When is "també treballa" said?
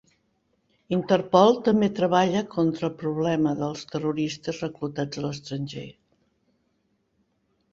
1.67-2.41